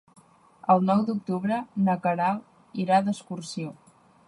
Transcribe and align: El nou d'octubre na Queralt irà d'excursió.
El 0.75 0.79
nou 0.85 1.03
d'octubre 1.09 1.59
na 1.89 1.97
Queralt 2.07 2.83
irà 2.87 3.05
d'excursió. 3.09 3.79